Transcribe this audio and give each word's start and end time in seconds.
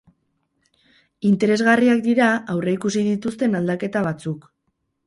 Interesgarriak 1.31 2.01
dira 2.09 2.31
aurreikusi 2.55 3.07
dituzten 3.13 3.63
aldaketa 3.63 4.07
batzuk. 4.11 4.53